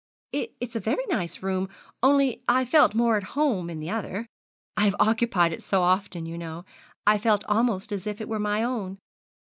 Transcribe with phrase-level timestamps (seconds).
[0.33, 1.69] 'It's a very nice room;
[2.01, 4.25] only I felt more at home in the other.
[4.75, 6.65] I have occupied it so often, you know,
[7.05, 8.97] I felt almost as if it were my own.